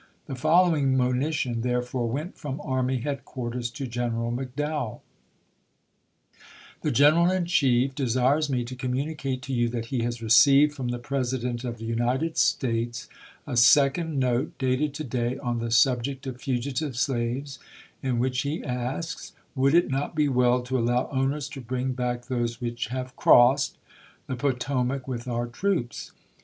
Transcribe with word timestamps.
The 0.25 0.33
following 0.33 0.97
monition, 0.97 1.61
therefore, 1.61 2.09
went 2.09 2.35
from 2.35 2.59
army 2.61 3.01
headquarters 3.01 3.69
to 3.69 3.85
General 3.85 4.31
McDowell: 4.31 5.01
The 6.81 6.89
General 6.89 7.29
in 7.29 7.45
Chief 7.45 7.93
desires 7.93 8.49
me 8.49 8.65
to 8.65 8.75
communicate 8.75 9.43
to 9.43 9.53
you 9.53 9.69
that 9.69 9.85
he 9.93 10.01
has 10.01 10.19
received 10.19 10.73
from 10.73 10.87
the 10.87 10.97
President 10.97 11.63
of 11.63 11.77
the 11.77 11.85
United 11.85 12.35
States 12.39 13.07
a 13.45 13.55
second 13.55 14.17
note, 14.19 14.57
dated 14.57 14.95
to 14.95 15.03
day, 15.03 15.37
on 15.37 15.59
the 15.59 15.69
subject 15.69 16.25
of 16.25 16.41
fu 16.41 16.57
gitive 16.57 16.95
slaves, 16.95 17.59
in 18.01 18.17
which 18.17 18.41
he 18.41 18.63
asks:'' 18.63 19.33
Would 19.55 19.75
it 19.75 19.91
not 19.91 20.15
be 20.15 20.27
well 20.27 20.63
to 20.63 20.79
allow 20.79 21.09
owners 21.11 21.47
to 21.49 21.61
bring 21.61 21.91
back 21.91 22.25
those 22.25 22.59
which 22.59 22.87
have 22.87 23.15
crossed" 23.15 23.77
the 24.27 24.35
Potomac 24.35 25.07
with 25.07 25.27
our 25.27 25.45
troops 25.45 26.11